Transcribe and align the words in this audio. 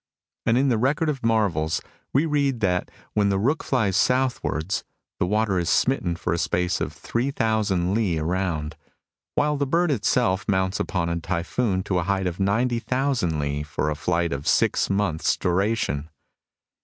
And 0.47 0.57
in 0.57 0.69
the 0.69 0.79
Record 0.79 1.09
of 1.09 1.21
Marvels 1.23 1.79
we 2.11 2.25
read 2.25 2.59
that 2.61 2.89
when 3.13 3.29
the 3.29 3.37
rukh 3.37 3.61
flies 3.61 3.95
southwards, 3.95 4.83
the 5.19 5.27
water 5.27 5.59
is 5.59 5.69
smitten 5.69 6.15
for 6.15 6.33
a 6.33 6.39
space 6.39 6.81
of 6.81 6.91
three 6.91 7.29
thousand 7.29 7.93
li 7.93 8.17
around, 8.17 8.75
while 9.35 9.57
the 9.57 9.67
bird 9.67 9.91
itself 9.91 10.47
mounts 10.47 10.79
upon 10.79 11.07
a 11.07 11.19
typhoon 11.19 11.83
to 11.83 11.99
a 11.99 12.03
height 12.05 12.25
of 12.25 12.39
ninety 12.39 12.79
thousand 12.79 13.37
li, 13.37 13.61
for 13.61 13.91
a 13.91 13.95
fOght 13.95 14.31
of 14.31 14.47
six 14.47 14.89
months' 14.89 15.37
duration. 15.37 16.09